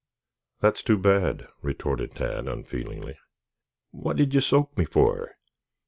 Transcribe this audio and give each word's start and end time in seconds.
"That's 0.61 0.81
too 0.81 0.97
bad," 0.97 1.47
retorted 1.61 2.15
Tad 2.15 2.47
unfeelingly. 2.47 3.19
"What'd 3.91 4.33
you 4.33 4.41
soak 4.41 4.75
me 4.75 4.83
for?" 4.83 5.35